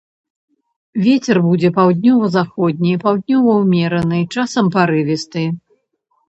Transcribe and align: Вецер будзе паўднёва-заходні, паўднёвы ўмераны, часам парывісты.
Вецер 1.05 1.37
будзе 1.47 1.69
паўднёва-заходні, 1.75 2.93
паўднёвы 3.05 3.51
ўмераны, 3.61 4.19
часам 4.39 4.65
парывісты. 4.79 5.45